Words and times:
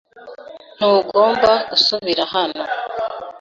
Ntugomba 0.77 1.51
gusubira 1.69 2.23
hano. 2.33 2.61